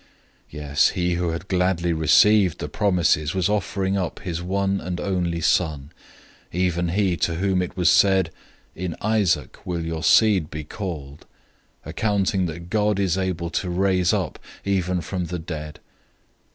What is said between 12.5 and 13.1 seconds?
God